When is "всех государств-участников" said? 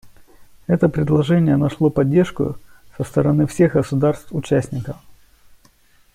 3.45-4.95